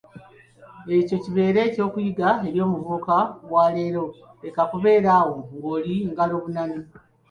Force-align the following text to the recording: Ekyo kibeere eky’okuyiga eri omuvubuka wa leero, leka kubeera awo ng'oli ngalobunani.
Ekyo 0.97 1.15
kibeere 1.23 1.59
eky’okuyiga 1.67 2.29
eri 2.47 2.59
omuvubuka 2.65 3.17
wa 3.53 3.65
leero, 3.75 4.05
leka 4.41 4.63
kubeera 4.71 5.09
awo 5.19 5.33
ng'oli 5.53 5.95
ngalobunani. 6.11 6.79